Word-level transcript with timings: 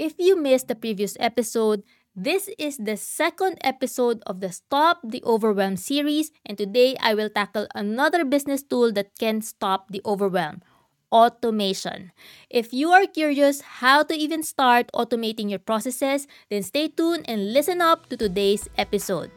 If 0.00 0.16
you 0.16 0.32
missed 0.32 0.72
the 0.72 0.80
previous 0.80 1.12
episode, 1.20 1.84
this 2.16 2.48
is 2.56 2.80
the 2.80 2.96
second 2.96 3.60
episode 3.60 4.24
of 4.24 4.40
the 4.40 4.48
Stop 4.48 5.04
the 5.04 5.20
Overwhelm 5.28 5.76
series, 5.76 6.32
and 6.40 6.56
today 6.56 6.96
I 7.04 7.12
will 7.12 7.28
tackle 7.28 7.68
another 7.74 8.24
business 8.24 8.62
tool 8.62 8.96
that 8.96 9.12
can 9.20 9.42
stop 9.44 9.92
the 9.92 10.00
overwhelm 10.08 10.64
automation. 11.12 12.16
If 12.48 12.72
you 12.72 12.88
are 12.96 13.04
curious 13.04 13.84
how 13.84 14.02
to 14.04 14.16
even 14.16 14.42
start 14.42 14.88
automating 14.96 15.50
your 15.50 15.60
processes, 15.60 16.26
then 16.48 16.62
stay 16.62 16.88
tuned 16.88 17.28
and 17.28 17.52
listen 17.52 17.82
up 17.84 18.08
to 18.08 18.16
today's 18.16 18.72
episode. 18.80 19.30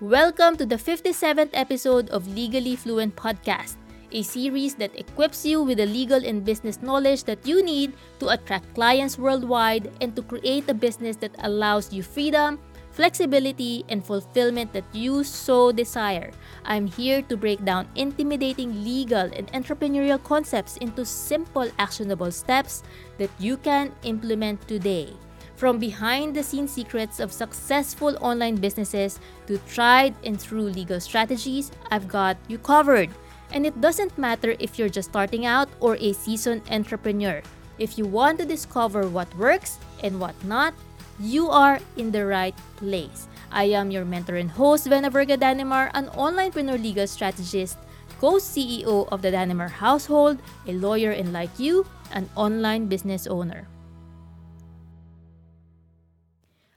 Welcome 0.00 0.56
to 0.56 0.66
the 0.66 0.74
57th 0.74 1.54
episode 1.54 2.10
of 2.10 2.26
Legally 2.26 2.74
Fluent 2.74 3.14
Podcast, 3.14 3.76
a 4.12 4.22
series 4.22 4.74
that 4.74 4.94
equips 4.98 5.44
you 5.44 5.62
with 5.62 5.78
the 5.78 5.86
legal 5.86 6.24
and 6.24 6.44
business 6.44 6.80
knowledge 6.82 7.24
that 7.24 7.46
you 7.46 7.62
need 7.62 7.92
to 8.20 8.28
attract 8.28 8.74
clients 8.74 9.18
worldwide 9.18 9.90
and 10.00 10.14
to 10.16 10.22
create 10.22 10.68
a 10.68 10.74
business 10.74 11.16
that 11.16 11.34
allows 11.40 11.92
you 11.92 12.02
freedom, 12.02 12.58
flexibility, 12.90 13.84
and 13.88 14.04
fulfillment 14.04 14.72
that 14.72 14.84
you 14.92 15.22
so 15.22 15.70
desire. 15.70 16.32
I'm 16.64 16.86
here 16.86 17.22
to 17.22 17.36
break 17.36 17.64
down 17.64 17.88
intimidating 17.94 18.82
legal 18.82 19.30
and 19.32 19.46
entrepreneurial 19.52 20.22
concepts 20.22 20.76
into 20.78 21.04
simple, 21.04 21.70
actionable 21.78 22.32
steps 22.32 22.82
that 23.18 23.30
you 23.38 23.56
can 23.56 23.92
implement 24.02 24.66
today. 24.66 25.14
From 25.58 25.78
behind 25.78 26.34
the 26.34 26.42
scenes 26.42 26.70
secrets 26.70 27.18
of 27.18 27.32
successful 27.32 28.16
online 28.20 28.56
businesses 28.56 29.18
to 29.46 29.58
tried 29.66 30.14
and 30.22 30.38
true 30.38 30.70
legal 30.70 31.00
strategies, 31.00 31.72
I've 31.90 32.06
got 32.06 32.36
you 32.46 32.58
covered. 32.58 33.10
And 33.52 33.64
it 33.64 33.80
doesn't 33.80 34.16
matter 34.18 34.54
if 34.58 34.78
you're 34.78 34.88
just 34.88 35.10
starting 35.10 35.46
out 35.46 35.68
or 35.80 35.96
a 36.00 36.12
seasoned 36.12 36.62
entrepreneur. 36.70 37.42
If 37.78 37.96
you 37.96 38.06
want 38.06 38.38
to 38.38 38.44
discover 38.44 39.08
what 39.08 39.30
works 39.36 39.78
and 40.02 40.20
what 40.20 40.34
not, 40.44 40.74
you 41.20 41.48
are 41.48 41.80
in 41.96 42.10
the 42.10 42.26
right 42.26 42.54
place. 42.76 43.26
I 43.50 43.72
am 43.74 43.90
your 43.90 44.04
mentor 44.04 44.36
and 44.36 44.50
host, 44.50 44.86
Vena 44.86 45.10
Verga 45.10 45.36
Danimar, 45.36 45.90
an 45.94 46.06
onlinepreneur 46.14 46.80
legal 46.80 47.06
strategist, 47.06 47.78
co-CEO 48.20 49.08
of 49.10 49.22
the 49.22 49.30
Danimar 49.30 49.70
household, 49.70 50.38
a 50.66 50.72
lawyer 50.72 51.10
and 51.10 51.32
like 51.32 51.58
you, 51.58 51.86
an 52.12 52.28
online 52.36 52.86
business 52.86 53.26
owner. 53.26 53.66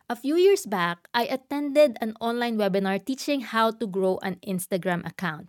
A 0.10 0.16
few 0.16 0.36
years 0.36 0.66
back, 0.66 1.08
I 1.14 1.24
attended 1.24 1.98
an 2.02 2.16
online 2.20 2.58
webinar 2.58 3.00
teaching 3.00 3.42
how 3.42 3.72
to 3.72 3.88
grow 3.88 4.20
an 4.22 4.44
Instagram 4.46 5.08
account. 5.08 5.48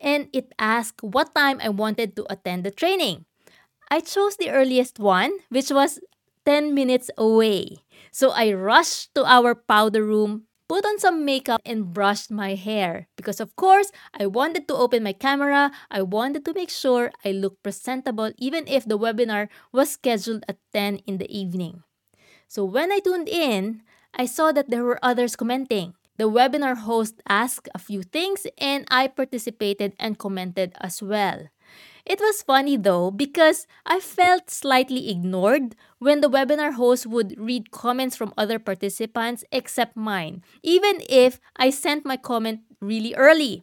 And 0.00 0.28
it 0.32 0.52
asked 0.58 1.02
what 1.02 1.34
time 1.34 1.58
I 1.62 1.68
wanted 1.68 2.14
to 2.16 2.26
attend 2.30 2.64
the 2.64 2.70
training. 2.70 3.26
I 3.90 4.00
chose 4.00 4.36
the 4.36 4.50
earliest 4.50 4.98
one, 4.98 5.32
which 5.48 5.70
was 5.70 6.00
10 6.46 6.74
minutes 6.74 7.10
away. 7.18 7.84
So 8.12 8.30
I 8.30 8.52
rushed 8.52 9.14
to 9.14 9.24
our 9.24 9.54
powder 9.54 10.04
room, 10.04 10.44
put 10.68 10.84
on 10.84 10.98
some 10.98 11.24
makeup, 11.24 11.60
and 11.64 11.92
brushed 11.92 12.30
my 12.30 12.54
hair. 12.54 13.08
Because, 13.16 13.40
of 13.40 13.56
course, 13.56 13.90
I 14.14 14.26
wanted 14.26 14.68
to 14.68 14.76
open 14.76 15.02
my 15.02 15.12
camera. 15.12 15.72
I 15.90 16.02
wanted 16.02 16.44
to 16.44 16.54
make 16.54 16.70
sure 16.70 17.10
I 17.24 17.32
looked 17.32 17.62
presentable, 17.62 18.32
even 18.38 18.68
if 18.68 18.84
the 18.84 18.98
webinar 18.98 19.48
was 19.72 19.90
scheduled 19.90 20.44
at 20.48 20.58
10 20.72 20.98
in 21.06 21.18
the 21.18 21.28
evening. 21.28 21.82
So 22.48 22.64
when 22.64 22.92
I 22.92 23.00
tuned 23.00 23.28
in, 23.28 23.82
I 24.14 24.26
saw 24.26 24.52
that 24.52 24.70
there 24.70 24.84
were 24.84 24.98
others 25.02 25.36
commenting. 25.36 25.94
The 26.18 26.28
webinar 26.28 26.76
host 26.78 27.22
asked 27.28 27.68
a 27.74 27.78
few 27.78 28.02
things 28.02 28.46
and 28.58 28.84
I 28.90 29.06
participated 29.06 29.94
and 29.98 30.18
commented 30.18 30.72
as 30.80 31.00
well. 31.00 31.48
It 32.04 32.20
was 32.20 32.42
funny 32.42 32.76
though 32.76 33.10
because 33.10 33.66
I 33.86 34.00
felt 34.00 34.50
slightly 34.50 35.10
ignored 35.10 35.76
when 35.98 36.20
the 36.20 36.30
webinar 36.30 36.72
host 36.74 37.06
would 37.06 37.38
read 37.38 37.70
comments 37.70 38.16
from 38.16 38.34
other 38.36 38.58
participants 38.58 39.44
except 39.52 39.96
mine, 39.96 40.42
even 40.62 41.02
if 41.08 41.38
I 41.56 41.70
sent 41.70 42.04
my 42.04 42.16
comment 42.16 42.60
really 42.80 43.14
early. 43.14 43.62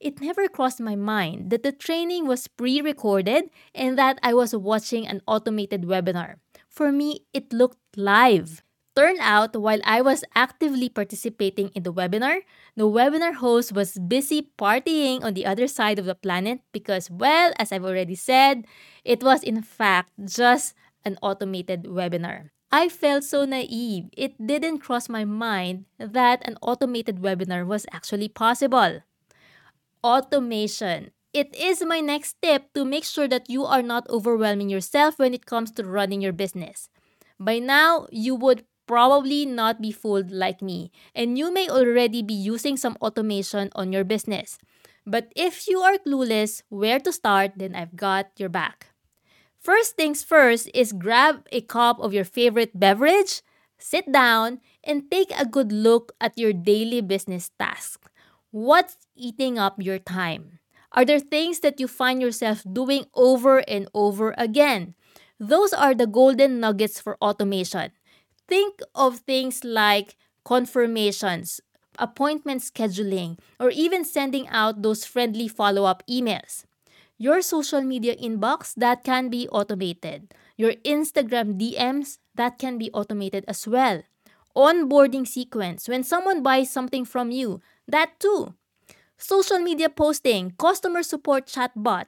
It 0.00 0.20
never 0.20 0.48
crossed 0.48 0.80
my 0.80 0.96
mind 0.96 1.50
that 1.50 1.62
the 1.62 1.72
training 1.72 2.26
was 2.26 2.48
pre 2.48 2.80
recorded 2.80 3.50
and 3.74 3.96
that 3.96 4.18
I 4.22 4.34
was 4.34 4.54
watching 4.54 5.06
an 5.06 5.22
automated 5.26 5.82
webinar. 5.82 6.36
For 6.68 6.92
me, 6.92 7.24
it 7.32 7.52
looked 7.52 7.78
live. 7.96 8.62
Turned 8.96 9.20
out, 9.20 9.54
while 9.54 9.80
I 9.84 10.00
was 10.00 10.24
actively 10.34 10.88
participating 10.88 11.68
in 11.76 11.82
the 11.82 11.92
webinar, 11.92 12.40
the 12.76 12.88
webinar 12.88 13.34
host 13.34 13.76
was 13.76 14.00
busy 14.00 14.48
partying 14.56 15.22
on 15.22 15.34
the 15.34 15.44
other 15.44 15.68
side 15.68 15.98
of 15.98 16.06
the 16.06 16.14
planet 16.14 16.60
because, 16.72 17.10
well, 17.10 17.52
as 17.58 17.72
I've 17.72 17.84
already 17.84 18.14
said, 18.14 18.64
it 19.04 19.22
was 19.22 19.42
in 19.42 19.60
fact 19.60 20.12
just 20.24 20.72
an 21.04 21.18
automated 21.20 21.84
webinar. 21.84 22.48
I 22.72 22.88
felt 22.88 23.24
so 23.24 23.44
naive. 23.44 24.08
It 24.16 24.34
didn't 24.40 24.80
cross 24.80 25.10
my 25.10 25.26
mind 25.26 25.84
that 25.98 26.40
an 26.48 26.56
automated 26.62 27.20
webinar 27.20 27.66
was 27.66 27.84
actually 27.92 28.28
possible. 28.28 29.04
Automation. 30.02 31.10
It 31.34 31.54
is 31.54 31.84
my 31.84 32.00
next 32.00 32.40
step 32.40 32.72
to 32.72 32.84
make 32.84 33.04
sure 33.04 33.28
that 33.28 33.50
you 33.50 33.66
are 33.66 33.82
not 33.82 34.08
overwhelming 34.08 34.70
yourself 34.70 35.18
when 35.18 35.34
it 35.34 35.44
comes 35.44 35.70
to 35.72 35.84
running 35.84 36.22
your 36.22 36.32
business. 36.32 36.88
By 37.38 37.58
now, 37.58 38.06
you 38.10 38.34
would 38.34 38.64
probably 38.86 39.46
not 39.46 39.82
be 39.82 39.92
fooled 39.92 40.30
like 40.30 40.62
me, 40.62 40.90
and 41.14 41.38
you 41.38 41.52
may 41.52 41.68
already 41.68 42.22
be 42.22 42.34
using 42.34 42.76
some 42.76 42.96
automation 43.00 43.70
on 43.74 43.92
your 43.92 44.04
business. 44.04 44.58
But 45.06 45.32
if 45.36 45.68
you 45.68 45.80
are 45.80 45.98
clueless 45.98 46.62
where 46.68 46.98
to 47.00 47.12
start, 47.12 47.52
then 47.56 47.74
I've 47.74 47.96
got 47.96 48.30
your 48.36 48.48
back. 48.48 48.88
First 49.58 49.96
things 49.96 50.22
first 50.22 50.70
is 50.74 50.92
grab 50.92 51.46
a 51.50 51.60
cup 51.60 51.98
of 52.00 52.12
your 52.12 52.24
favorite 52.24 52.78
beverage, 52.78 53.42
sit 53.78 54.10
down, 54.10 54.60
and 54.84 55.10
take 55.10 55.30
a 55.36 55.46
good 55.46 55.72
look 55.72 56.12
at 56.20 56.38
your 56.38 56.52
daily 56.52 57.00
business 57.00 57.50
tasks. 57.58 58.08
What's 58.50 58.96
eating 59.14 59.58
up 59.58 59.82
your 59.82 59.98
time? 59.98 60.58
Are 60.92 61.04
there 61.04 61.20
things 61.20 61.60
that 61.60 61.78
you 61.80 61.88
find 61.88 62.22
yourself 62.22 62.64
doing 62.64 63.06
over 63.14 63.58
and 63.68 63.88
over 63.92 64.34
again? 64.38 64.94
Those 65.38 65.72
are 65.72 65.94
the 65.94 66.06
golden 66.06 66.60
nuggets 66.60 67.00
for 67.00 67.18
automation 67.20 67.92
think 68.48 68.80
of 68.94 69.20
things 69.20 69.64
like 69.64 70.16
confirmations, 70.44 71.60
appointment 71.98 72.62
scheduling, 72.62 73.38
or 73.58 73.70
even 73.70 74.04
sending 74.04 74.48
out 74.48 74.82
those 74.82 75.04
friendly 75.04 75.48
follow 75.48 75.84
up 75.84 76.02
emails. 76.08 76.64
Your 77.18 77.40
social 77.40 77.80
media 77.80 78.14
inbox, 78.16 78.74
that 78.76 79.02
can 79.02 79.28
be 79.30 79.48
automated. 79.48 80.34
Your 80.56 80.72
Instagram 80.84 81.58
DMs, 81.58 82.18
that 82.34 82.58
can 82.58 82.78
be 82.78 82.90
automated 82.92 83.44
as 83.48 83.66
well. 83.66 84.02
Onboarding 84.54 85.26
sequence, 85.26 85.88
when 85.88 86.04
someone 86.04 86.42
buys 86.42 86.70
something 86.70 87.04
from 87.04 87.30
you, 87.30 87.60
that 87.88 88.20
too. 88.20 88.54
Social 89.18 89.58
media 89.58 89.88
posting, 89.88 90.52
customer 90.58 91.02
support 91.02 91.46
chatbot, 91.46 92.04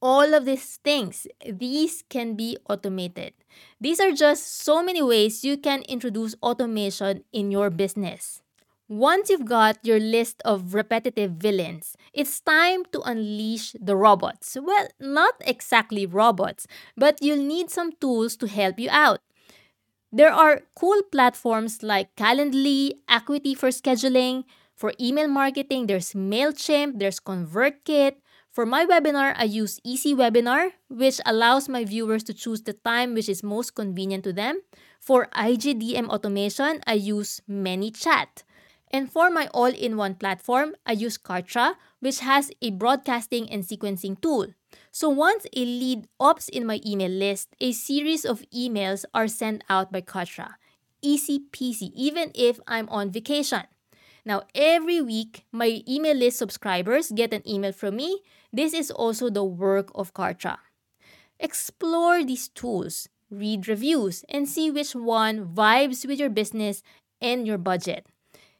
all 0.00 0.34
of 0.34 0.44
these 0.44 0.78
things, 0.82 1.26
these 1.44 2.02
can 2.08 2.34
be 2.34 2.56
automated. 2.68 3.34
These 3.80 4.00
are 4.00 4.12
just 4.12 4.62
so 4.62 4.82
many 4.82 5.02
ways 5.02 5.44
you 5.44 5.56
can 5.56 5.82
introduce 5.82 6.34
automation 6.42 7.24
in 7.32 7.50
your 7.50 7.70
business. 7.70 8.42
Once 8.88 9.28
you've 9.28 9.44
got 9.44 9.78
your 9.82 9.98
list 9.98 10.40
of 10.44 10.72
repetitive 10.72 11.32
villains, 11.32 11.96
it's 12.14 12.40
time 12.40 12.84
to 12.92 13.00
unleash 13.02 13.74
the 13.80 13.96
robots. 13.96 14.56
Well, 14.60 14.86
not 15.00 15.34
exactly 15.44 16.06
robots, 16.06 16.68
but 16.96 17.18
you'll 17.20 17.42
need 17.42 17.68
some 17.70 17.92
tools 18.00 18.36
to 18.36 18.46
help 18.46 18.78
you 18.78 18.88
out. 18.90 19.18
There 20.12 20.32
are 20.32 20.62
cool 20.78 21.02
platforms 21.10 21.82
like 21.82 22.14
Calendly, 22.14 22.92
Acuity 23.08 23.54
for 23.54 23.70
scheduling. 23.70 24.44
For 24.76 24.92
email 25.00 25.26
marketing, 25.26 25.86
there's 25.88 26.12
MailChimp, 26.12 26.98
there's 26.98 27.18
ConvertKit, 27.18 28.16
for 28.56 28.64
my 28.64 28.86
webinar, 28.86 29.34
I 29.36 29.44
use 29.44 29.78
Easy 29.84 30.14
Webinar, 30.14 30.72
which 30.88 31.20
allows 31.26 31.68
my 31.68 31.84
viewers 31.84 32.24
to 32.24 32.32
choose 32.32 32.62
the 32.62 32.72
time 32.72 33.12
which 33.12 33.28
is 33.28 33.42
most 33.42 33.74
convenient 33.74 34.24
to 34.24 34.32
them. 34.32 34.62
For 34.98 35.28
IGDM 35.36 36.08
automation, 36.08 36.80
I 36.86 36.94
use 36.94 37.42
ManyChat. 37.50 38.48
And 38.90 39.12
for 39.12 39.28
my 39.28 39.48
all-in-one 39.52 40.14
platform, 40.14 40.74
I 40.86 40.92
use 40.92 41.18
Kartra, 41.18 41.74
which 42.00 42.20
has 42.20 42.50
a 42.62 42.70
broadcasting 42.70 43.50
and 43.50 43.62
sequencing 43.62 44.18
tool. 44.22 44.54
So 44.90 45.10
once 45.10 45.44
a 45.54 45.60
lead 45.60 46.08
opts 46.18 46.48
in 46.48 46.64
my 46.64 46.80
email 46.80 47.12
list, 47.12 47.52
a 47.60 47.72
series 47.72 48.24
of 48.24 48.40
emails 48.56 49.04
are 49.12 49.28
sent 49.28 49.64
out 49.68 49.92
by 49.92 50.00
Kartra. 50.00 50.54
Easy 51.02 51.40
peasy, 51.52 51.92
even 51.92 52.32
if 52.34 52.58
I'm 52.66 52.88
on 52.88 53.12
vacation. 53.12 53.64
Now, 54.26 54.42
every 54.56 55.00
week, 55.00 55.44
my 55.52 55.82
email 55.86 56.16
list 56.16 56.38
subscribers 56.38 57.12
get 57.12 57.32
an 57.32 57.46
email 57.46 57.70
from 57.70 57.94
me 57.94 58.22
this 58.56 58.72
is 58.72 58.90
also 58.90 59.30
the 59.30 59.44
work 59.44 59.90
of 59.94 60.14
Kartra. 60.14 60.58
Explore 61.38 62.24
these 62.24 62.48
tools, 62.48 63.08
read 63.30 63.68
reviews, 63.68 64.24
and 64.28 64.48
see 64.48 64.68
which 64.70 64.94
one 64.94 65.54
vibes 65.54 66.06
with 66.06 66.18
your 66.18 66.30
business 66.30 66.82
and 67.20 67.46
your 67.46 67.58
budget. 67.58 68.06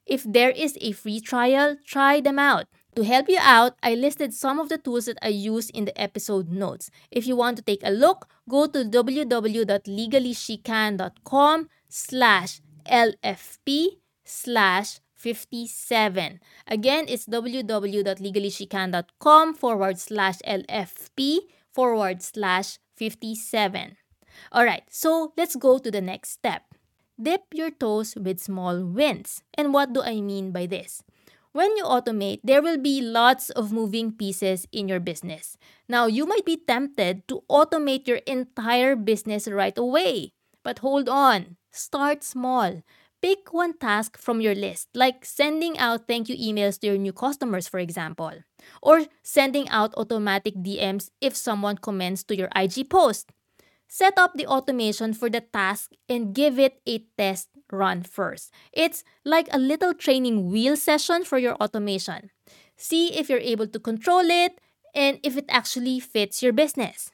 If 0.04 0.22
there 0.22 0.50
is 0.50 0.76
a 0.81 0.93
free 0.93 1.20
trial, 1.20 1.76
try 1.84 2.20
them 2.20 2.38
out. 2.38 2.66
To 2.94 3.02
help 3.04 3.28
you 3.28 3.38
out, 3.40 3.75
I 3.82 3.94
listed 3.94 4.32
some 4.32 4.58
of 4.58 4.70
the 4.70 4.78
tools 4.78 5.04
that 5.06 5.19
I 5.20 5.28
use 5.28 5.69
in 5.70 5.84
the 5.84 6.00
episode 6.00 6.48
notes. 6.48 6.90
If 7.10 7.26
you 7.26 7.37
want 7.37 7.58
to 7.58 7.62
take 7.62 7.82
a 7.84 7.90
look, 7.90 8.28
go 8.48 8.66
to 8.66 8.84
www.legallyshecan.com 8.84 11.69
slash 11.88 12.60
LFP 12.87 13.87
slash 14.25 15.00
57. 15.16 16.38
Again, 16.68 17.06
it's 17.08 17.26
www.legallyshecan.com 17.26 19.54
forward 19.54 19.98
slash 19.98 20.38
LFP 20.46 21.38
forward 21.72 22.22
slash 22.22 22.78
57. 22.94 23.96
Alright, 24.54 24.84
so 24.90 25.32
let's 25.36 25.56
go 25.56 25.78
to 25.78 25.90
the 25.90 26.00
next 26.00 26.30
step. 26.30 26.62
Dip 27.20 27.42
your 27.52 27.70
toes 27.70 28.14
with 28.14 28.38
small 28.38 28.84
wins. 28.84 29.42
And 29.54 29.72
what 29.72 29.92
do 29.92 30.02
I 30.02 30.20
mean 30.20 30.52
by 30.52 30.66
this? 30.66 31.02
When 31.52 31.74
you 31.78 31.84
automate, 31.84 32.40
there 32.44 32.60
will 32.60 32.76
be 32.76 33.00
lots 33.00 33.48
of 33.48 33.72
moving 33.72 34.12
pieces 34.12 34.69
in 34.72 34.88
your 34.88 35.00
business. 35.00 35.56
Now, 35.88 36.04
you 36.04 36.26
might 36.26 36.44
be 36.44 36.58
tempted 36.58 37.26
to 37.28 37.42
automate 37.48 38.06
your 38.06 38.20
entire 38.28 38.94
business 38.94 39.48
right 39.48 39.76
away. 39.78 40.34
But 40.62 40.80
hold 40.80 41.08
on, 41.08 41.56
start 41.72 42.22
small. 42.22 42.82
Pick 43.22 43.52
one 43.52 43.76
task 43.78 44.18
from 44.18 44.40
your 44.40 44.54
list, 44.54 44.88
like 44.94 45.24
sending 45.24 45.78
out 45.78 46.06
thank 46.06 46.28
you 46.28 46.36
emails 46.36 46.78
to 46.80 46.88
your 46.88 46.98
new 46.98 47.12
customers, 47.12 47.66
for 47.66 47.80
example, 47.80 48.32
or 48.82 49.06
sending 49.22 49.68
out 49.70 49.94
automatic 49.96 50.54
DMs 50.54 51.10
if 51.20 51.34
someone 51.34 51.78
comments 51.78 52.22
to 52.24 52.36
your 52.36 52.48
IG 52.54 52.88
post. 52.90 53.32
Set 53.88 54.18
up 54.18 54.34
the 54.34 54.46
automation 54.46 55.14
for 55.14 55.30
the 55.30 55.40
task 55.40 55.92
and 56.08 56.34
give 56.34 56.58
it 56.58 56.80
a 56.86 57.04
test 57.16 57.48
run 57.72 58.02
first. 58.02 58.52
It's 58.72 59.02
like 59.24 59.48
a 59.50 59.58
little 59.58 59.94
training 59.94 60.50
wheel 60.50 60.76
session 60.76 61.24
for 61.24 61.38
your 61.38 61.54
automation. 61.56 62.30
See 62.76 63.16
if 63.16 63.28
you're 63.30 63.38
able 63.38 63.66
to 63.69 63.78
control 63.78 64.28
it 64.28 64.60
and 64.94 65.19
if 65.22 65.36
it 65.36 65.46
actually 65.48 66.00
fits 66.00 66.42
your 66.42 66.52
business. 66.52 67.10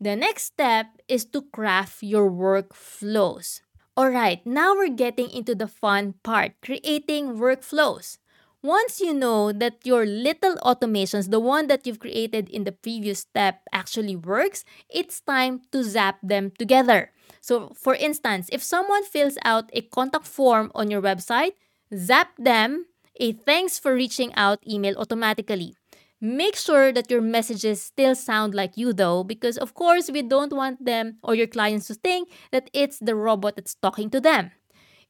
The 0.00 0.16
next 0.16 0.44
step 0.44 0.86
is 1.08 1.24
to 1.26 1.42
craft 1.52 2.02
your 2.02 2.30
workflows. 2.30 3.63
Alright, 3.96 4.44
now 4.44 4.74
we're 4.74 4.88
getting 4.90 5.30
into 5.30 5.54
the 5.54 5.68
fun 5.68 6.14
part 6.22 6.52
creating 6.62 7.38
workflows. 7.38 8.18
Once 8.62 8.98
you 8.98 9.12
know 9.12 9.52
that 9.52 9.84
your 9.84 10.06
little 10.06 10.56
automations, 10.64 11.30
the 11.30 11.38
one 11.38 11.66
that 11.68 11.86
you've 11.86 12.00
created 12.00 12.48
in 12.48 12.64
the 12.64 12.72
previous 12.72 13.20
step, 13.20 13.60
actually 13.72 14.16
works, 14.16 14.64
it's 14.88 15.20
time 15.20 15.60
to 15.70 15.84
zap 15.84 16.18
them 16.22 16.50
together. 16.58 17.12
So, 17.40 17.72
for 17.76 17.94
instance, 17.94 18.48
if 18.50 18.62
someone 18.62 19.04
fills 19.04 19.36
out 19.44 19.70
a 19.74 19.82
contact 19.82 20.26
form 20.26 20.72
on 20.74 20.90
your 20.90 21.02
website, 21.02 21.52
zap 21.94 22.30
them 22.38 22.86
a 23.20 23.32
thanks 23.32 23.78
for 23.78 23.94
reaching 23.94 24.34
out 24.34 24.58
email 24.66 24.96
automatically. 24.96 25.76
Make 26.20 26.56
sure 26.56 26.92
that 26.92 27.10
your 27.10 27.20
messages 27.20 27.82
still 27.82 28.14
sound 28.14 28.54
like 28.54 28.76
you, 28.76 28.92
though, 28.92 29.24
because 29.24 29.58
of 29.58 29.74
course, 29.74 30.10
we 30.10 30.22
don't 30.22 30.52
want 30.52 30.84
them 30.84 31.18
or 31.22 31.34
your 31.34 31.46
clients 31.46 31.88
to 31.88 31.94
think 31.94 32.30
that 32.50 32.70
it's 32.72 32.98
the 32.98 33.14
robot 33.14 33.56
that's 33.56 33.74
talking 33.74 34.08
to 34.10 34.20
them. 34.20 34.52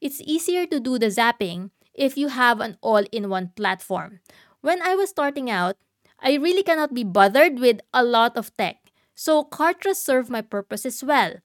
It's 0.01 0.21
easier 0.21 0.65
to 0.67 0.79
do 0.79 0.99
the 0.99 1.07
zapping 1.07 1.71
if 1.93 2.17
you 2.17 2.27
have 2.27 2.59
an 2.59 2.77
all 2.81 3.03
in 3.11 3.29
one 3.29 3.51
platform. 3.55 4.19
When 4.61 4.81
I 4.81 4.95
was 4.95 5.09
starting 5.09 5.49
out, 5.49 5.77
I 6.19 6.35
really 6.35 6.63
cannot 6.63 6.93
be 6.93 7.03
bothered 7.03 7.59
with 7.59 7.79
a 7.93 8.03
lot 8.03 8.35
of 8.35 8.55
tech. 8.57 8.77
So 9.15 9.43
Kartra 9.43 9.95
served 9.95 10.29
my 10.29 10.41
purpose 10.41 10.85
as 10.85 11.03
well. 11.03 11.35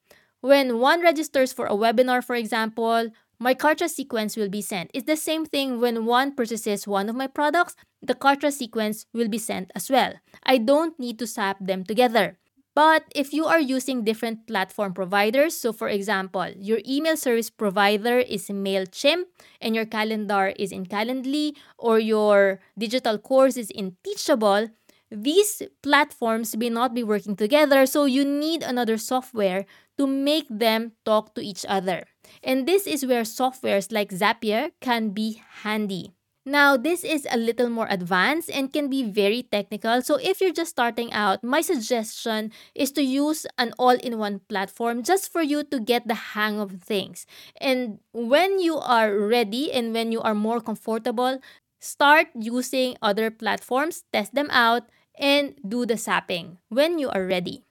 When 0.40 0.78
one 0.78 1.02
registers 1.02 1.52
for 1.52 1.66
a 1.66 1.76
webinar, 1.76 2.24
for 2.24 2.34
example, 2.34 3.10
my 3.40 3.54
Kartra 3.54 3.88
sequence 3.88 4.36
will 4.36 4.50
be 4.50 4.60
sent. 4.60 4.90
It's 4.92 5.06
the 5.06 5.16
same 5.16 5.46
thing 5.46 5.80
when 5.80 6.04
one 6.04 6.34
purchases 6.36 6.86
one 6.86 7.08
of 7.08 7.16
my 7.16 7.26
products, 7.26 7.74
the 8.02 8.14
Kartra 8.14 8.52
sequence 8.52 9.06
will 9.14 9.28
be 9.28 9.38
sent 9.38 9.72
as 9.74 9.90
well. 9.90 10.12
I 10.44 10.58
don't 10.58 10.98
need 11.00 11.18
to 11.20 11.26
zap 11.26 11.56
them 11.58 11.84
together. 11.84 12.36
But 12.74 13.04
if 13.16 13.32
you 13.32 13.46
are 13.46 13.58
using 13.58 14.04
different 14.04 14.46
platform 14.46 14.94
providers, 14.94 15.56
so 15.56 15.72
for 15.72 15.88
example, 15.88 16.48
your 16.56 16.80
email 16.86 17.16
service 17.16 17.50
provider 17.50 18.18
is 18.18 18.48
MailChimp 18.48 19.24
and 19.60 19.74
your 19.74 19.86
calendar 19.86 20.52
is 20.56 20.70
in 20.70 20.86
Calendly 20.86 21.56
or 21.78 21.98
your 21.98 22.60
digital 22.78 23.18
course 23.18 23.56
is 23.56 23.70
in 23.70 23.96
Teachable, 24.04 24.68
these 25.10 25.62
platforms 25.82 26.56
may 26.56 26.70
not 26.70 26.94
be 26.94 27.02
working 27.02 27.36
together, 27.36 27.86
so 27.86 28.04
you 28.04 28.24
need 28.24 28.62
another 28.62 28.96
software 28.96 29.66
to 29.98 30.06
make 30.06 30.46
them 30.48 30.92
talk 31.04 31.34
to 31.34 31.42
each 31.42 31.66
other. 31.68 32.04
And 32.42 32.66
this 32.66 32.86
is 32.86 33.04
where 33.04 33.22
softwares 33.22 33.92
like 33.92 34.10
Zapier 34.10 34.70
can 34.80 35.10
be 35.10 35.42
handy. 35.62 36.14
Now, 36.46 36.76
this 36.78 37.04
is 37.04 37.28
a 37.30 37.36
little 37.36 37.68
more 37.68 37.86
advanced 37.90 38.48
and 38.50 38.72
can 38.72 38.88
be 38.88 39.04
very 39.04 39.42
technical. 39.42 40.00
So, 40.00 40.16
if 40.16 40.40
you're 40.40 40.56
just 40.56 40.70
starting 40.70 41.12
out, 41.12 41.44
my 41.44 41.60
suggestion 41.60 42.50
is 42.74 42.90
to 42.92 43.02
use 43.02 43.46
an 43.58 43.74
all 43.78 44.00
in 44.00 44.16
one 44.16 44.40
platform 44.48 45.02
just 45.02 45.30
for 45.30 45.42
you 45.42 45.62
to 45.64 45.78
get 45.78 46.08
the 46.08 46.34
hang 46.34 46.58
of 46.58 46.80
things. 46.80 47.26
And 47.60 48.00
when 48.12 48.58
you 48.58 48.78
are 48.78 49.14
ready 49.14 49.70
and 49.70 49.92
when 49.92 50.12
you 50.12 50.22
are 50.22 50.34
more 50.34 50.62
comfortable, 50.62 51.40
start 51.78 52.28
using 52.34 52.96
other 53.02 53.30
platforms, 53.30 54.04
test 54.10 54.34
them 54.34 54.48
out, 54.50 54.88
and 55.20 55.54
do 55.66 55.86
the 55.86 55.94
zapping 55.94 56.58
when 56.68 56.98
you 56.98 57.10
are 57.10 57.26
ready. 57.26 57.64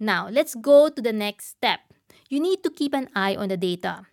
Now, 0.00 0.28
let's 0.28 0.54
go 0.54 0.88
to 0.88 1.02
the 1.02 1.12
next 1.12 1.56
step. 1.58 1.80
You 2.30 2.40
need 2.40 2.62
to 2.64 2.70
keep 2.70 2.94
an 2.94 3.08
eye 3.14 3.36
on 3.36 3.48
the 3.48 3.56
data. 3.56 4.06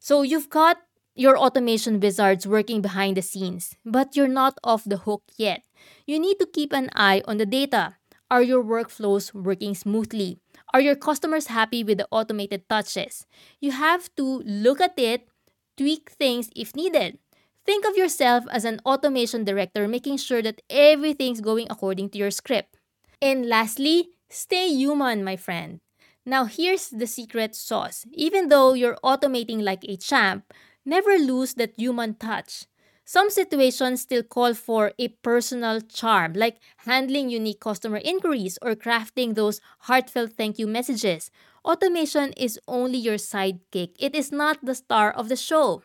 So, 0.00 0.22
you've 0.22 0.50
got 0.50 0.78
your 1.14 1.36
automation 1.38 2.00
wizards 2.00 2.46
working 2.46 2.80
behind 2.80 3.16
the 3.16 3.22
scenes, 3.22 3.76
but 3.84 4.16
you're 4.16 4.28
not 4.32 4.58
off 4.64 4.84
the 4.84 4.98
hook 4.98 5.22
yet. 5.36 5.62
You 6.06 6.18
need 6.18 6.38
to 6.40 6.46
keep 6.46 6.72
an 6.72 6.90
eye 6.94 7.22
on 7.26 7.38
the 7.38 7.46
data. 7.46 7.96
Are 8.30 8.42
your 8.42 8.64
workflows 8.64 9.34
working 9.34 9.74
smoothly? 9.74 10.38
Are 10.72 10.80
your 10.80 10.96
customers 10.96 11.48
happy 11.48 11.84
with 11.84 11.98
the 11.98 12.08
automated 12.10 12.68
touches? 12.68 13.26
You 13.60 13.72
have 13.72 14.08
to 14.16 14.42
look 14.46 14.80
at 14.80 14.98
it, 14.98 15.28
tweak 15.76 16.10
things 16.10 16.48
if 16.56 16.74
needed. 16.74 17.18
Think 17.64 17.84
of 17.86 17.96
yourself 17.96 18.44
as 18.50 18.64
an 18.64 18.80
automation 18.84 19.44
director, 19.44 19.86
making 19.86 20.16
sure 20.18 20.42
that 20.42 20.62
everything's 20.68 21.40
going 21.40 21.66
according 21.70 22.10
to 22.10 22.18
your 22.18 22.30
script. 22.30 22.76
And 23.20 23.46
lastly, 23.46 24.08
stay 24.30 24.68
human, 24.68 25.22
my 25.22 25.36
friend. 25.36 25.80
Now, 26.26 26.44
here's 26.44 26.88
the 26.88 27.06
secret 27.06 27.54
sauce. 27.54 28.04
Even 28.12 28.48
though 28.48 28.74
you're 28.74 28.98
automating 29.04 29.62
like 29.62 29.84
a 29.84 29.96
champ, 29.96 30.52
never 30.84 31.18
lose 31.18 31.54
that 31.54 31.78
human 31.78 32.14
touch. 32.14 32.66
Some 33.04 33.30
situations 33.30 34.02
still 34.02 34.22
call 34.22 34.54
for 34.54 34.92
a 34.98 35.08
personal 35.08 35.80
charm, 35.80 36.34
like 36.34 36.58
handling 36.78 37.30
unique 37.30 37.60
customer 37.60 38.00
inquiries 38.04 38.58
or 38.62 38.74
crafting 38.74 39.34
those 39.34 39.60
heartfelt 39.80 40.32
thank 40.36 40.58
you 40.58 40.66
messages. 40.66 41.30
Automation 41.64 42.32
is 42.34 42.58
only 42.68 42.98
your 42.98 43.16
sidekick, 43.16 43.94
it 43.98 44.14
is 44.14 44.30
not 44.32 44.64
the 44.64 44.74
star 44.74 45.10
of 45.10 45.28
the 45.28 45.36
show. 45.36 45.82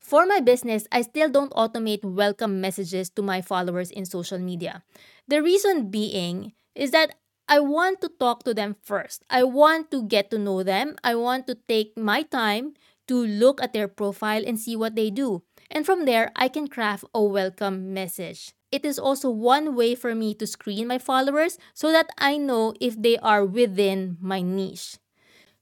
For 0.00 0.26
my 0.26 0.40
business, 0.40 0.86
I 0.90 1.02
still 1.02 1.28
don't 1.28 1.52
automate 1.52 2.04
welcome 2.04 2.60
messages 2.60 3.10
to 3.10 3.22
my 3.22 3.40
followers 3.42 3.90
in 3.90 4.04
social 4.04 4.38
media. 4.38 4.82
The 5.28 5.42
reason 5.42 5.90
being 5.90 6.52
is 6.74 6.90
that 6.90 7.14
I 7.46 7.60
want 7.60 8.00
to 8.00 8.08
talk 8.08 8.42
to 8.44 8.54
them 8.54 8.76
first. 8.82 9.24
I 9.28 9.44
want 9.44 9.90
to 9.90 10.02
get 10.02 10.30
to 10.30 10.38
know 10.38 10.62
them. 10.62 10.96
I 11.04 11.14
want 11.14 11.46
to 11.48 11.58
take 11.68 11.96
my 11.96 12.22
time 12.22 12.74
to 13.08 13.14
look 13.14 13.62
at 13.62 13.72
their 13.72 13.88
profile 13.88 14.42
and 14.46 14.58
see 14.58 14.74
what 14.76 14.94
they 14.94 15.10
do. 15.10 15.42
And 15.70 15.84
from 15.84 16.06
there, 16.06 16.32
I 16.34 16.48
can 16.48 16.68
craft 16.68 17.04
a 17.14 17.22
welcome 17.22 17.92
message. 17.92 18.54
It 18.72 18.84
is 18.84 18.98
also 18.98 19.30
one 19.30 19.74
way 19.74 19.94
for 19.94 20.14
me 20.14 20.34
to 20.34 20.46
screen 20.46 20.86
my 20.86 20.98
followers 20.98 21.58
so 21.74 21.90
that 21.92 22.08
I 22.18 22.36
know 22.36 22.72
if 22.80 23.00
they 23.00 23.18
are 23.18 23.44
within 23.44 24.16
my 24.20 24.42
niche. 24.42 24.96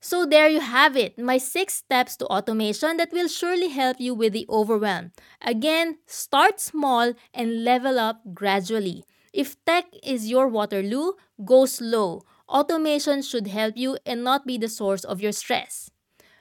So 0.01 0.25
there 0.27 0.49
you 0.49 0.61
have 0.61 0.97
it, 0.97 1.19
my 1.19 1.39
six 1.39 1.75
steps 1.75 2.17
to 2.17 2.27
automation 2.27 2.97
that 2.99 3.13
will 3.13 3.29
surely 3.29 3.69
help 3.69 4.01
you 4.01 4.15
with 4.15 4.33
the 4.33 4.47
overwhelm. 4.49 5.13
Again, 5.43 5.99
start 6.07 6.61
small 6.61 7.15
and 7.35 7.65
level 7.65 7.99
up 7.99 8.23
gradually. 8.35 9.05
If 9.33 9.63
tech 9.65 9.87
is 10.03 10.31
your 10.31 10.49
Waterloo, 10.49 11.13
go 11.45 11.67
slow. 11.67 12.23
Automation 12.49 13.23
should 13.23 13.47
help 13.49 13.77
you 13.77 13.99
and 14.07 14.25
not 14.25 14.47
be 14.47 14.57
the 14.57 14.69
source 14.69 15.05
of 15.05 15.21
your 15.21 15.33
stress. 15.33 15.91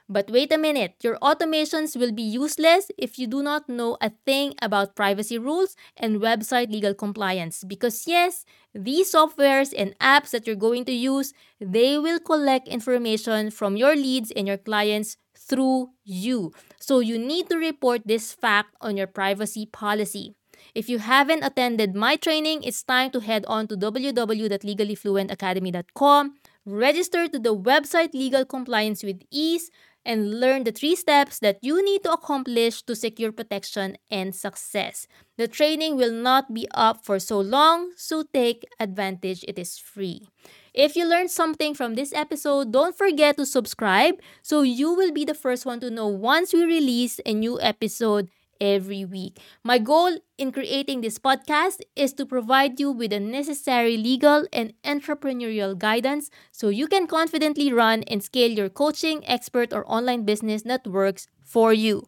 But 0.09 0.31
wait 0.31 0.53
a 0.53 0.57
minute, 0.57 0.95
your 1.03 1.17
automations 1.19 1.99
will 1.99 2.13
be 2.13 2.23
useless 2.23 2.89
if 2.97 3.19
you 3.19 3.27
do 3.27 3.43
not 3.43 3.67
know 3.67 3.97
a 3.99 4.11
thing 4.25 4.53
about 4.61 4.95
privacy 4.95 5.37
rules 5.37 5.75
and 5.97 6.21
website 6.21 6.71
legal 6.71 6.93
compliance. 6.93 7.65
Because 7.65 8.07
yes, 8.07 8.45
these 8.73 9.11
softwares 9.11 9.73
and 9.77 9.99
apps 9.99 10.29
that 10.31 10.47
you're 10.47 10.55
going 10.55 10.85
to 10.85 10.93
use, 10.93 11.33
they 11.59 11.97
will 11.97 12.19
collect 12.19 12.69
information 12.69 13.51
from 13.51 13.75
your 13.75 13.97
leads 13.97 14.31
and 14.31 14.47
your 14.47 14.57
clients 14.57 15.17
through 15.35 15.89
you. 16.05 16.53
So 16.79 16.99
you 16.99 17.19
need 17.19 17.49
to 17.49 17.57
report 17.57 18.03
this 18.05 18.33
fact 18.33 18.75
on 18.79 18.95
your 18.95 19.07
privacy 19.07 19.65
policy. 19.65 20.35
If 20.73 20.89
you 20.89 20.97
haven't 20.99 21.43
attended 21.43 21.95
my 21.95 22.15
training, 22.15 22.63
it's 22.63 22.81
time 22.83 23.11
to 23.11 23.19
head 23.19 23.45
on 23.47 23.67
to 23.67 23.75
www.legallyfluentacademy.com, 23.77 26.35
register 26.65 27.27
to 27.27 27.39
the 27.39 27.55
website 27.55 28.13
Legal 28.13 28.45
Compliance 28.45 29.03
with 29.03 29.21
Ease, 29.31 29.69
and 30.07 30.39
learn 30.39 30.63
the 30.63 30.71
three 30.71 30.95
steps 30.95 31.39
that 31.39 31.59
you 31.61 31.83
need 31.83 32.03
to 32.03 32.13
accomplish 32.13 32.81
to 32.83 32.95
secure 32.95 33.31
protection 33.31 33.97
and 34.09 34.33
success. 34.33 35.05
The 35.37 35.47
training 35.49 35.97
will 35.97 36.13
not 36.13 36.53
be 36.53 36.65
up 36.73 37.03
for 37.05 37.19
so 37.19 37.39
long, 37.39 37.91
so 37.97 38.23
take 38.33 38.65
advantage. 38.79 39.43
It 39.47 39.59
is 39.59 39.77
free. 39.77 40.29
If 40.73 40.95
you 40.95 41.05
learned 41.07 41.31
something 41.31 41.73
from 41.73 41.95
this 41.95 42.13
episode, 42.13 42.71
don't 42.71 42.97
forget 42.97 43.35
to 43.37 43.45
subscribe 43.45 44.15
so 44.41 44.61
you 44.61 44.93
will 44.93 45.11
be 45.11 45.25
the 45.25 45.33
first 45.33 45.65
one 45.65 45.79
to 45.81 45.89
know 45.91 46.07
once 46.07 46.53
we 46.53 46.63
release 46.63 47.19
a 47.25 47.33
new 47.33 47.59
episode 47.59 48.29
every 48.59 49.05
week. 49.05 49.39
My 49.63 49.77
goal 49.77 50.17
in 50.37 50.51
creating 50.51 51.01
this 51.01 51.17
podcast 51.19 51.79
is 51.95 52.13
to 52.13 52.25
provide 52.25 52.79
you 52.79 52.91
with 52.91 53.11
the 53.11 53.19
necessary 53.19 53.97
legal 53.97 54.45
and 54.53 54.73
entrepreneurial 54.83 55.77
guidance 55.77 56.29
so 56.51 56.69
you 56.69 56.87
can 56.87 57.07
confidently 57.07 57.71
run 57.71 58.03
and 58.03 58.23
scale 58.23 58.51
your 58.51 58.69
coaching, 58.69 59.25
expert, 59.27 59.73
or 59.73 59.89
online 59.91 60.25
business 60.25 60.63
that 60.63 60.87
works 60.87 61.27
for 61.43 61.73
you. 61.73 62.07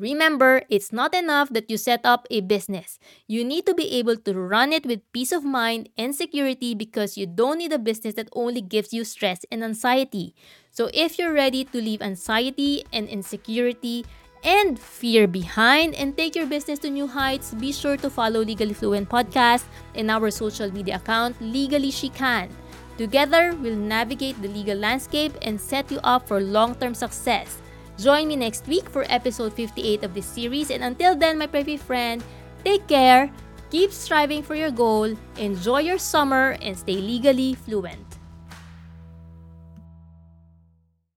Remember, 0.00 0.62
it's 0.70 0.94
not 0.94 1.14
enough 1.14 1.50
that 1.50 1.68
you 1.70 1.76
set 1.76 2.00
up 2.04 2.26
a 2.30 2.40
business. 2.40 2.98
You 3.28 3.44
need 3.44 3.66
to 3.66 3.74
be 3.74 3.92
able 4.00 4.16
to 4.16 4.32
run 4.32 4.72
it 4.72 4.86
with 4.86 5.04
peace 5.12 5.30
of 5.30 5.44
mind 5.44 5.90
and 5.98 6.14
security 6.16 6.74
because 6.74 7.18
you 7.18 7.26
don't 7.26 7.58
need 7.58 7.72
a 7.74 7.78
business 7.78 8.14
that 8.14 8.30
only 8.32 8.62
gives 8.62 8.94
you 8.94 9.04
stress 9.04 9.44
and 9.52 9.62
anxiety. 9.62 10.34
So, 10.70 10.88
if 10.94 11.18
you're 11.18 11.34
ready 11.34 11.64
to 11.64 11.82
leave 11.82 12.00
anxiety 12.00 12.82
and 12.90 13.08
insecurity 13.08 14.06
and 14.42 14.78
fear 14.78 15.26
behind 15.26 15.94
and 15.94 16.16
take 16.16 16.34
your 16.34 16.46
business 16.46 16.78
to 16.80 16.90
new 16.90 17.06
heights, 17.06 17.54
be 17.54 17.72
sure 17.72 17.96
to 17.96 18.10
follow 18.10 18.40
Legally 18.40 18.74
Fluent 18.74 19.08
Podcast 19.08 19.64
and 19.94 20.10
our 20.10 20.30
social 20.30 20.72
media 20.72 20.96
account, 20.96 21.36
Legally 21.40 21.90
She 21.90 22.08
Can. 22.08 22.48
Together, 22.96 23.56
we'll 23.56 23.76
navigate 23.76 24.40
the 24.42 24.48
legal 24.48 24.76
landscape 24.76 25.32
and 25.42 25.60
set 25.60 25.90
you 25.90 26.00
up 26.04 26.28
for 26.28 26.40
long 26.40 26.74
term 26.74 26.94
success. 26.94 27.62
Join 27.96 28.28
me 28.28 28.36
next 28.36 28.66
week 28.66 28.88
for 28.88 29.04
episode 29.08 29.52
58 29.52 30.04
of 30.04 30.14
this 30.14 30.26
series. 30.26 30.70
And 30.70 30.84
until 30.84 31.16
then, 31.16 31.38
my 31.38 31.46
pretty 31.46 31.76
friend, 31.76 32.24
take 32.64 32.86
care, 32.88 33.30
keep 33.70 33.92
striving 33.92 34.42
for 34.42 34.54
your 34.54 34.70
goal, 34.70 35.14
enjoy 35.36 35.80
your 35.80 35.98
summer, 35.98 36.56
and 36.60 36.76
stay 36.76 36.96
legally 36.96 37.54
fluent. 37.54 38.09